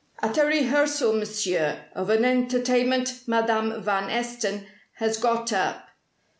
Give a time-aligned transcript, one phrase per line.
[0.19, 5.89] "At a rehearsal, Monsieur, of an entertainment Madame van Esten has got up.